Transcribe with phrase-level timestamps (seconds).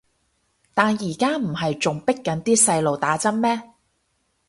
[0.73, 3.73] 但而家唔係仲迫緊啲細路打針咩